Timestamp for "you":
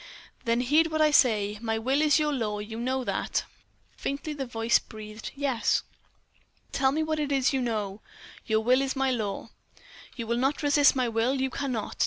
2.57-2.79, 7.53-7.61, 10.15-10.25, 11.39-11.51